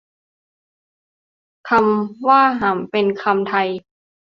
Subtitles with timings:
[1.69, 3.55] คำว่า หำ เป็นคำไท